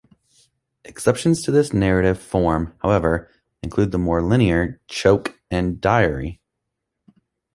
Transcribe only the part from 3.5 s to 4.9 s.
include the more linear